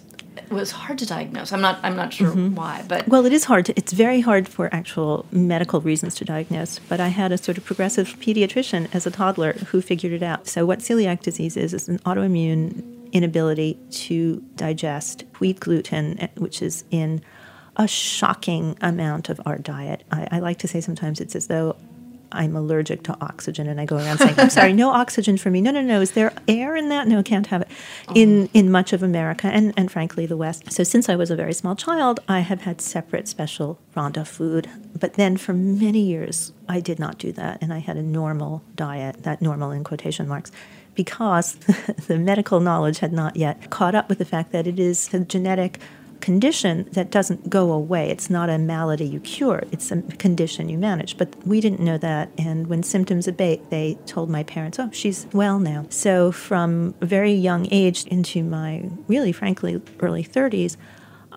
[0.50, 1.52] was hard to diagnose.
[1.52, 2.54] I'm not I'm not sure mm-hmm.
[2.54, 3.66] why, but well, it is hard.
[3.66, 6.78] To, it's very hard for actual medical reasons to diagnose.
[6.78, 10.46] But I had a sort of progressive pediatrician as a toddler who figured it out.
[10.46, 16.60] So what celiac disease is is an autoimmune inability to digest wheat gluten, eh, which
[16.62, 17.22] is in
[17.76, 20.04] a shocking amount of our diet.
[20.10, 21.76] I, I like to say sometimes it's as though
[22.34, 25.60] I'm allergic to oxygen, and I go around saying, "I'm sorry, no oxygen for me."
[25.60, 26.00] No, no, no.
[26.00, 27.08] Is there air in that?
[27.08, 27.68] No, can't have it.
[28.08, 28.12] Oh.
[28.14, 30.72] In in much of America and and frankly the West.
[30.72, 34.68] So since I was a very small child, I have had separate special Rhonda food.
[34.98, 38.62] But then for many years, I did not do that, and I had a normal
[38.74, 39.22] diet.
[39.22, 40.50] That normal in quotation marks
[40.94, 41.54] because
[42.06, 45.20] the medical knowledge had not yet caught up with the fact that it is a
[45.20, 45.78] genetic
[46.24, 48.08] condition that doesn't go away.
[48.08, 51.18] It's not a malady you cure, it's a condition you manage.
[51.18, 52.30] But we didn't know that.
[52.38, 55.84] And when symptoms abate, they told my parents, oh, she's well now.
[55.90, 60.78] So from a very young age into my really, frankly, early 30s,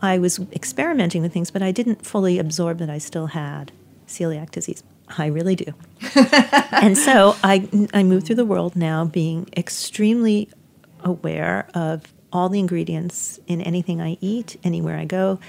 [0.01, 3.73] I was experimenting with things, but I didn't fully absorb that I still had
[4.07, 4.85] celiac disease.
[5.17, 5.73] I really do.
[6.71, 10.49] and so I, I move through the world now being extremely
[11.03, 15.39] aware of all the ingredients in anything I eat, anywhere I go,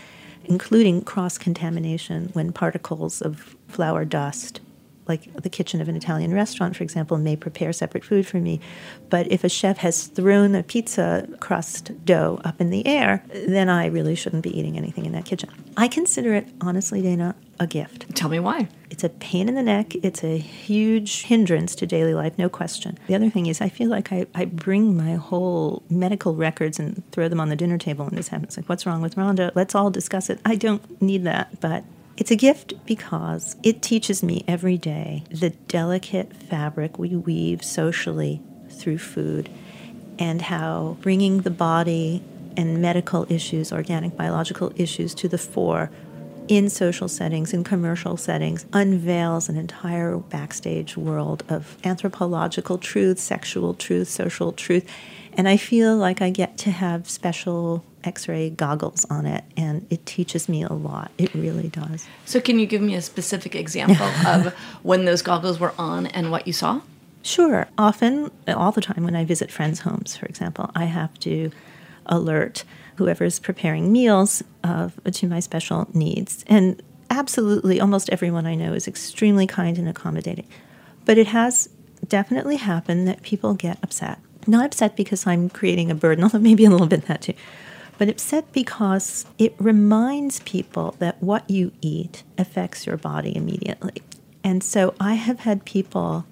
[0.47, 4.61] including cross contamination when particles of flour dust
[5.09, 8.61] like the kitchen of an Italian restaurant, for example, may prepare separate food for me.
[9.09, 13.71] But if a chef has thrown a pizza crust dough up in the air, then
[13.71, 15.49] I really shouldn't be eating anything in that kitchen.
[15.77, 18.15] I consider it, honestly, Dana, a gift.
[18.15, 18.69] Tell me why.
[18.91, 19.95] It's a pain in the neck.
[19.97, 22.99] It's a huge hindrance to daily life, no question.
[23.07, 27.03] The other thing is, I feel like I, I bring my whole medical records and
[27.13, 28.57] throw them on the dinner table when this happens.
[28.57, 29.51] Like, what's wrong with Rhonda?
[29.55, 30.41] Let's all discuss it.
[30.45, 31.85] I don't need that, but
[32.17, 38.43] it's a gift because it teaches me every day the delicate fabric we weave socially
[38.71, 39.49] through food
[40.19, 42.23] and how bringing the body
[42.57, 45.91] and medical issues, organic biological issues, to the fore
[46.49, 53.75] in social settings, in commercial settings, unveils an entire backstage world of anthropological truth, sexual
[53.75, 54.89] truth, social truth.
[55.35, 59.87] And I feel like I get to have special x ray goggles on it, and
[59.91, 61.11] it teaches me a lot.
[61.19, 62.07] It really does.
[62.25, 66.31] So, can you give me a specific example of when those goggles were on and
[66.31, 66.81] what you saw?
[67.23, 67.69] Sure.
[67.77, 71.51] Often, all the time, when I visit friends' homes, for example, I have to
[72.07, 72.65] alert
[72.99, 76.45] whoever's preparing meals uh, to my special needs.
[76.47, 80.47] And absolutely, almost everyone I know is extremely kind and accommodating.
[81.05, 81.71] But it has
[82.07, 84.19] definitely happened that people get upset.
[84.47, 87.35] Not upset because I'm creating a burden, although maybe a little bit that too,
[87.97, 94.03] but upset because it reminds people that what you eat affects your body immediately.
[94.45, 96.25] And so I have had people,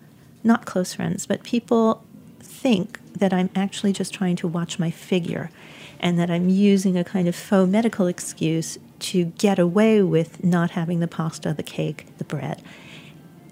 [0.44, 2.04] not close friends, but people
[2.40, 5.50] think that I'm actually just trying to watch my figure
[6.00, 10.70] and that I'm using a kind of faux medical excuse to get away with not
[10.70, 12.62] having the pasta, the cake, the bread.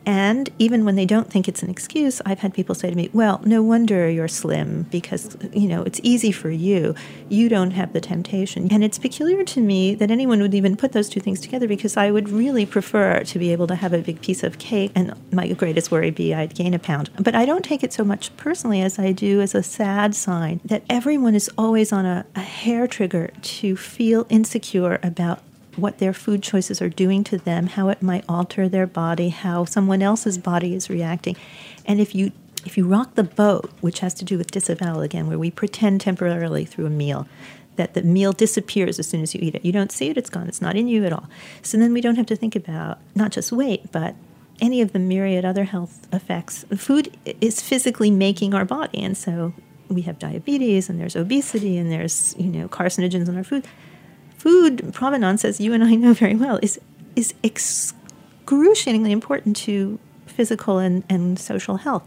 [0.07, 3.11] And even when they don't think it's an excuse, I've had people say to me,
[3.13, 6.95] Well, no wonder you're slim because, you know, it's easy for you.
[7.29, 8.69] You don't have the temptation.
[8.71, 11.97] And it's peculiar to me that anyone would even put those two things together because
[11.97, 15.15] I would really prefer to be able to have a big piece of cake and
[15.33, 17.11] my greatest worry be I'd gain a pound.
[17.19, 20.61] But I don't take it so much personally as I do as a sad sign
[20.65, 25.41] that everyone is always on a, a hair trigger to feel insecure about
[25.77, 29.65] what their food choices are doing to them, how it might alter their body, how
[29.65, 31.37] someone else's body is reacting.
[31.85, 32.33] And if you
[32.65, 36.01] if you rock the boat, which has to do with disavowal again, where we pretend
[36.01, 37.29] temporarily through a meal
[37.77, 39.65] that the meal disappears as soon as you eat it.
[39.65, 40.49] You don't see it, it's gone.
[40.49, 41.29] It's not in you at all.
[41.63, 44.15] So then we don't have to think about not just weight, but
[44.61, 46.65] any of the myriad other health effects.
[46.77, 49.53] Food is physically making our body, and so
[49.89, 53.67] we have diabetes and there's obesity and there's, you know, carcinogens in our food
[54.45, 56.79] food provenance, as you and I know very well, is
[57.17, 62.07] is excruciatingly important to physical and, and social health.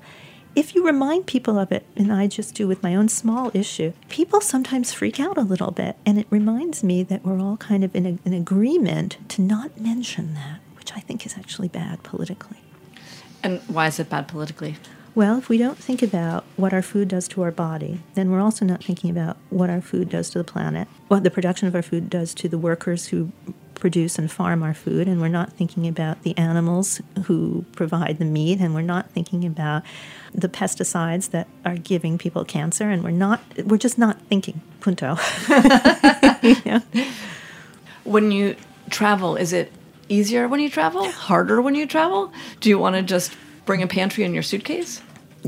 [0.53, 3.93] If you remind people of it, and I just do with my own small issue,
[4.09, 5.95] people sometimes freak out a little bit.
[6.05, 10.33] And it reminds me that we're all kind of in an agreement to not mention
[10.33, 12.61] that, which I think is actually bad politically.
[13.43, 14.75] And why is it bad politically?
[15.17, 18.39] Well, if we don't think about what our food does to our body, then we're
[18.39, 21.73] also not thinking about what our food does to the planet, what the production of
[21.73, 23.31] our food does to the workers who
[23.73, 28.25] produce and farm our food, and we're not thinking about the animals who provide the
[28.25, 29.81] meat, and we're not thinking about
[30.35, 34.61] the pesticides that are giving people cancer, and we're not we're just not thinking.
[34.81, 35.17] Punto.
[38.03, 38.55] When you
[38.91, 39.73] travel, is it
[40.09, 41.09] easier when you travel?
[41.09, 42.31] Harder when you travel?
[42.61, 45.01] Do you want to just bring a pantry in your suitcase?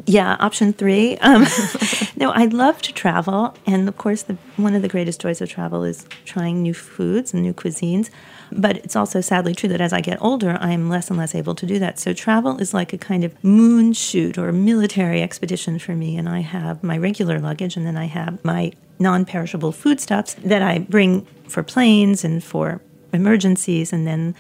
[0.05, 1.17] Yeah, option three.
[1.17, 1.45] Um,
[2.15, 5.49] no, I love to travel, and of course, the, one of the greatest joys of
[5.49, 8.09] travel is trying new foods and new cuisines.
[8.51, 11.53] But it's also sadly true that as I get older, I'm less and less able
[11.55, 11.99] to do that.
[11.99, 16.17] So travel is like a kind of moon shoot or military expedition for me.
[16.17, 20.79] And I have my regular luggage, and then I have my non-perishable foodstuffs that I
[20.79, 22.81] bring for planes and for
[23.13, 24.35] emergencies, and then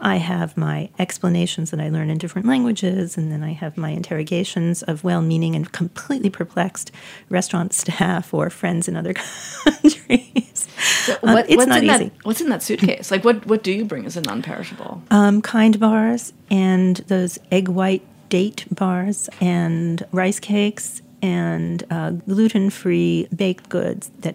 [0.00, 3.90] I have my explanations that I learn in different languages, and then I have my
[3.90, 6.90] interrogations of well meaning and completely perplexed
[7.28, 9.14] restaurant staff or friends in other
[9.64, 10.68] countries.
[10.78, 12.04] So um, what, um, it's not easy.
[12.04, 13.10] That, what's in that suitcase?
[13.10, 15.02] Like, what, what do you bring as a non perishable?
[15.10, 22.70] Um, kind bars and those egg white date bars and rice cakes and uh, gluten
[22.70, 24.34] free baked goods that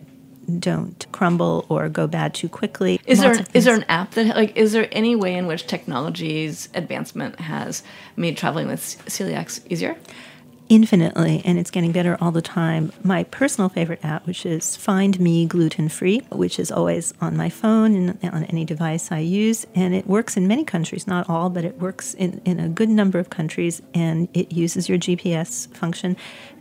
[0.60, 3.00] don't crumble or go bad too quickly.
[3.06, 5.68] Is Lots there is there an app that like is there any way in which
[5.68, 7.84] technology's advancement has
[8.16, 9.96] made traveling with celiacs easier?
[10.72, 12.94] infinitely and it's getting better all the time.
[13.04, 17.50] My personal favorite app, which is Find Me Gluten Free, which is always on my
[17.50, 19.68] phone and on any device I use.
[19.76, 22.88] And it works in many countries, not all, but it works in, in a good
[22.88, 23.82] number of countries.
[23.94, 26.16] And it uses your GPS function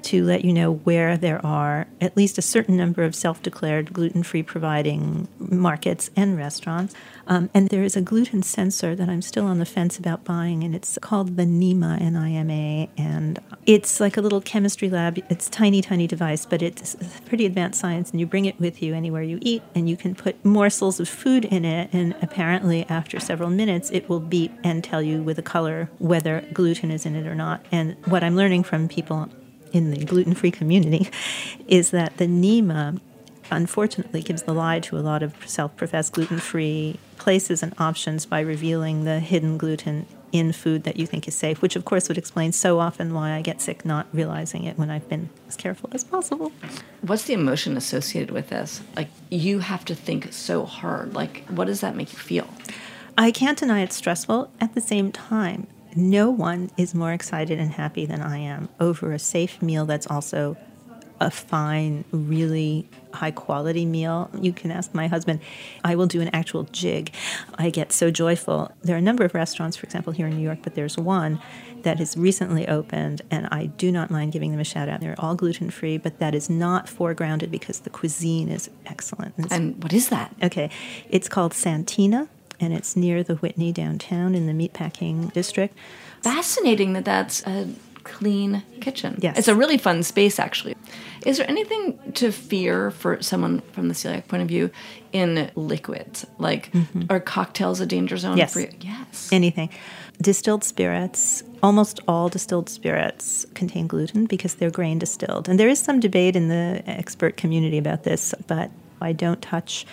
[0.05, 3.93] to let you know where there are at least a certain number of self declared
[3.93, 6.95] gluten free providing markets and restaurants.
[7.27, 10.65] Um, and there is a gluten sensor that I'm still on the fence about buying,
[10.65, 12.91] and it's called the NIMA, N I M A.
[12.97, 15.19] And it's like a little chemistry lab.
[15.29, 16.97] It's tiny, tiny device, but it's
[17.27, 20.15] pretty advanced science, and you bring it with you anywhere you eat, and you can
[20.15, 24.83] put morsels of food in it, and apparently after several minutes, it will beep and
[24.83, 27.65] tell you with a color whether gluten is in it or not.
[27.71, 29.29] And what I'm learning from people
[29.73, 31.11] in the gluten free community
[31.69, 33.01] is that the NIMA
[33.51, 38.25] unfortunately gives the lie to a lot of self professed gluten free places and options
[38.27, 42.09] by revealing the hidden gluten in food that you think is safe, which of course
[42.09, 45.57] would explain so often why I get sick not realizing it when I've been as
[45.57, 46.53] careful as possible.
[47.03, 48.81] What's the emotion associated with this?
[48.97, 51.15] Like, you have to think so hard.
[51.15, 52.49] Like, what does that make you feel?
[53.19, 54.51] I can't deny it's stressful.
[54.61, 55.67] At the same time,
[55.97, 60.07] no one is more excited and happy than I am over a safe meal that's
[60.07, 60.57] also
[61.21, 64.31] a fine, really high quality meal.
[64.41, 65.41] You can ask my husband.
[65.85, 67.13] I will do an actual jig.
[67.59, 68.73] I get so joyful.
[68.83, 71.39] There are a number of restaurants, for example, here in New York, but there's one
[71.83, 75.01] that has recently opened, and I do not mind giving them a shout out.
[75.01, 79.35] They're all gluten free, but that is not foregrounded because the cuisine is excellent.
[79.37, 80.35] And, and what is that?
[80.43, 80.71] Okay,
[81.11, 82.29] it's called Santina
[82.61, 85.77] and it's near the Whitney downtown in the meatpacking district.
[86.23, 87.69] Fascinating that that's a
[88.05, 89.19] clean kitchen.
[89.21, 89.39] Yes.
[89.39, 90.77] It's a really fun space, actually.
[91.27, 94.71] Is there anything to fear for someone from the celiac point of view
[95.13, 96.27] in liquids?
[96.39, 97.05] Like, mm-hmm.
[97.11, 98.53] are cocktails a danger zone yes.
[98.53, 98.71] for you?
[98.81, 99.29] Yes.
[99.33, 99.71] Anything.
[100.21, 105.49] Distilled spirits, almost all distilled spirits contain gluten because they're grain distilled.
[105.49, 109.87] And there is some debate in the expert community about this, but I don't touch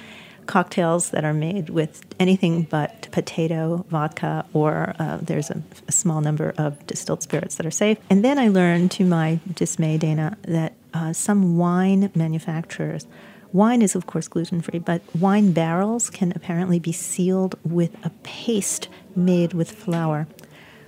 [0.47, 6.21] cocktails that are made with anything but potato, vodka, or uh, there's a, a, small
[6.21, 7.97] number of distilled spirits that are safe.
[8.09, 13.05] And then I learned, to my dismay, Dana, that uh, some wine manufacturers.
[13.53, 18.09] Wine is, of course, gluten free, but wine barrels can apparently be sealed with a
[18.23, 20.27] paste made with flour,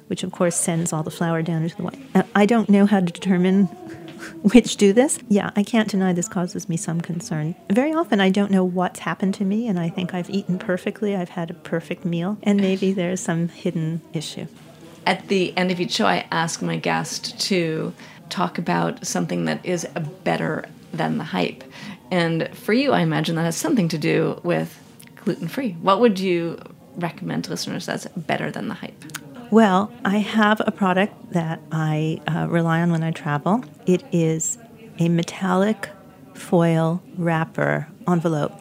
[0.08, 2.10] which, of course, sends all the flour down into the wine.
[2.16, 3.70] Uh, I don't know how to determine
[4.42, 5.20] which do this.
[5.28, 7.56] Yeah, I can't deny this causes me some concern.
[7.70, 11.16] Very often I don't know what's happened to me, and I think I've eaten perfectly,
[11.16, 14.48] I've had a perfect meal, and maybe there's some hidden issue.
[15.06, 17.94] At the end of each show, I ask my guest to
[18.30, 19.88] talk about something that is
[20.24, 21.64] better than the hype.
[22.12, 24.80] And for you, I imagine that has something to do with
[25.16, 25.74] gluten free.
[25.82, 26.60] What would you
[26.96, 29.04] recommend to listeners that's better than the hype?
[29.52, 33.64] Well, I have a product that I uh, rely on when I travel.
[33.88, 34.60] It is
[35.00, 35.90] a metallic
[36.36, 38.54] foil wrapper envelope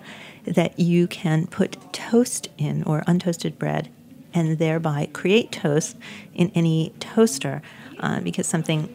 [0.47, 3.91] that you can put toast in or untoasted bread
[4.33, 5.95] and thereby create toast
[6.35, 7.61] in any toaster
[8.01, 8.89] uh, because something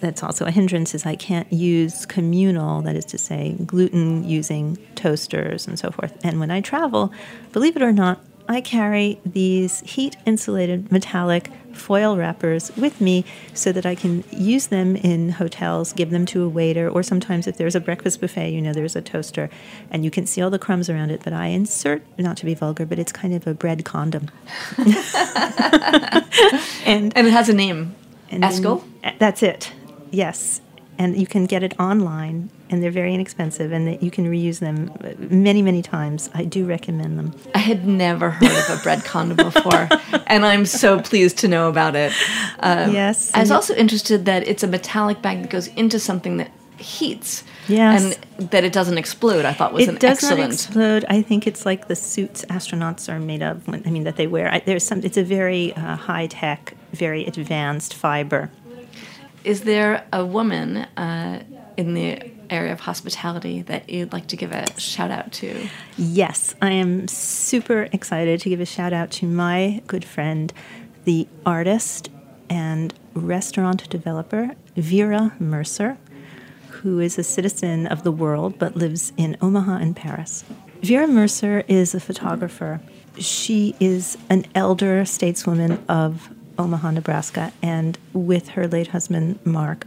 [0.00, 4.78] that's also a hindrance is I can't use communal, that is to say, gluten using
[4.96, 6.12] toasters and so forth.
[6.24, 7.12] And when I travel,
[7.52, 8.18] believe it or not,
[8.48, 14.68] I carry these heat insulated metallic foil wrappers with me so that I can use
[14.68, 18.50] them in hotels, give them to a waiter, or sometimes if there's a breakfast buffet,
[18.50, 19.50] you know, there's a toaster
[19.90, 21.20] and you can see all the crumbs around it.
[21.22, 24.30] But I insert, not to be vulgar, but it's kind of a bread condom.
[26.86, 27.94] and, and it has a name.
[28.30, 28.82] Eskel?
[29.18, 29.72] That's it.
[30.10, 30.60] Yes
[30.98, 34.92] and you can get it online and they're very inexpensive and you can reuse them
[35.30, 36.30] many many times.
[36.34, 37.34] I do recommend them.
[37.54, 39.88] I had never heard of a bread condom before
[40.26, 42.12] and i'm so pleased to know about it.
[42.60, 46.36] Um, yes i was also interested that it's a metallic bag that goes into something
[46.38, 48.18] that heats yes.
[48.38, 51.04] and that it doesn't explode i thought was it an does excellent not explode.
[51.08, 54.26] I think it's like the suits astronauts are made of when, i mean that they
[54.26, 54.52] wear.
[54.52, 58.50] I, there's some it's a very uh, high tech very advanced fiber
[59.46, 61.40] is there a woman uh,
[61.76, 62.20] in the
[62.50, 65.68] area of hospitality that you'd like to give a shout out to?
[65.96, 70.52] Yes, I am super excited to give a shout out to my good friend,
[71.04, 72.10] the artist
[72.50, 75.96] and restaurant developer Vera Mercer,
[76.70, 80.44] who is a citizen of the world but lives in Omaha and Paris.
[80.82, 82.80] Vera Mercer is a photographer.
[83.16, 89.86] She is an elder stateswoman of Omaha, Nebraska, and with her late husband, Mark,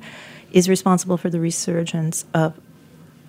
[0.52, 2.60] is responsible for the resurgence of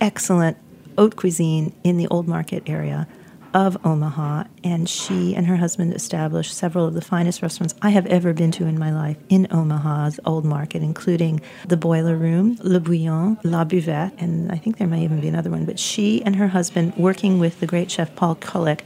[0.01, 0.57] excellent
[0.97, 3.07] haute cuisine in the Old Market area
[3.53, 4.45] of Omaha.
[4.62, 8.53] And she and her husband established several of the finest restaurants I have ever been
[8.53, 13.64] to in my life in Omaha's Old Market, including the Boiler Room, Le Bouillon, La
[13.64, 15.64] Buvette, and I think there may even be another one.
[15.64, 18.80] But she and her husband, working with the great chef Paul Kulik,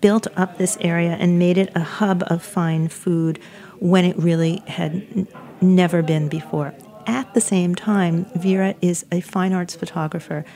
[0.00, 3.38] built up this area and made it a hub of fine food
[3.84, 5.28] when it really had n-
[5.60, 6.72] never been before.
[7.06, 10.46] At the same time, Vera is a fine arts photographer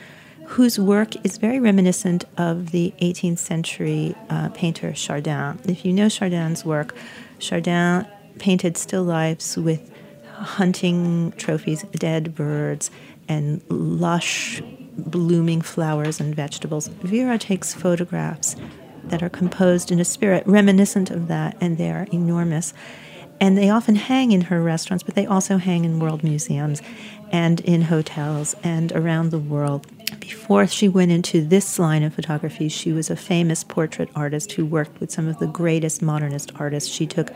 [0.45, 5.59] whose work is very reminiscent of the 18th century uh, painter Chardin.
[5.65, 6.95] If you know Chardin's work,
[7.37, 8.07] Chardin
[8.39, 9.91] painted still lifes with
[10.33, 12.89] hunting trophies, dead birds,
[13.27, 14.59] and lush,
[14.97, 16.87] blooming flowers and vegetables.
[16.87, 18.55] Vera takes photographs
[19.03, 22.73] that are composed in a spirit reminiscent of that, and they are enormous.
[23.41, 26.81] And they often hang in her restaurants, but they also hang in world museums
[27.31, 29.87] and in hotels and around the world.
[30.19, 34.65] Before she went into this line of photography, she was a famous portrait artist who
[34.65, 36.89] worked with some of the greatest modernist artists.
[36.89, 37.31] She took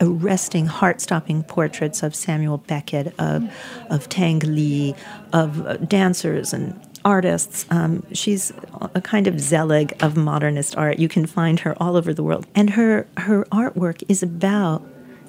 [0.00, 3.50] arresting, heart-stopping portraits of Samuel Beckett, of
[3.90, 4.94] of Li,
[5.32, 7.66] of uh, dancers and artists.
[7.70, 8.52] Um, she's
[8.94, 10.98] a kind of zealot of modernist art.
[10.98, 14.82] You can find her all over the world, and her her artwork is about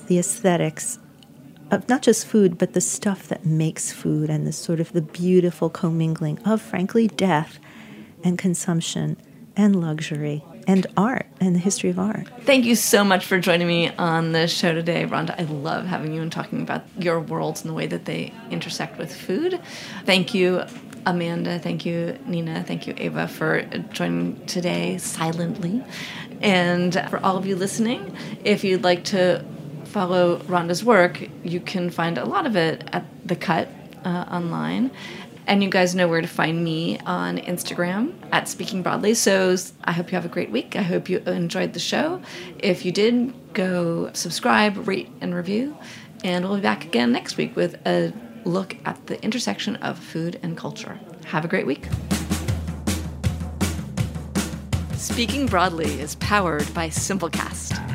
[0.07, 0.99] the aesthetics
[1.71, 5.01] of not just food, but the stuff that makes food and the sort of the
[5.01, 7.59] beautiful commingling of, frankly, death
[8.23, 9.17] and consumption
[9.55, 12.27] and luxury and art and the history of art.
[12.41, 15.39] Thank you so much for joining me on the show today, Rhonda.
[15.39, 18.97] I love having you and talking about your worlds and the way that they intersect
[18.97, 19.59] with food.
[20.05, 20.63] Thank you,
[21.05, 21.59] Amanda.
[21.59, 22.63] Thank you, Nina.
[22.63, 25.83] Thank you, Ava, for joining today silently.
[26.41, 29.45] And for all of you listening, if you'd like to
[29.95, 33.69] follow Rhonda's work, you can find a lot of it at The Cut
[34.03, 34.91] uh, online.
[35.47, 39.13] And you guys know where to find me on Instagram at Speaking Broadly.
[39.13, 40.75] So I hope you have a great week.
[40.75, 42.21] I hope you enjoyed the show.
[42.59, 45.77] If you did, go subscribe, rate, and review.
[46.25, 48.11] And we'll be back again next week with a
[48.43, 50.99] look at the intersection of food and culture.
[51.27, 51.87] Have a great week.
[54.97, 57.94] Speaking Broadly is powered by Simplecast.